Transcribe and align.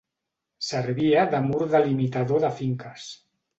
Servia 0.67 1.27
de 1.35 1.43
mur 1.51 1.69
delimitador 1.75 2.45
de 2.47 2.53
finques. 2.65 3.09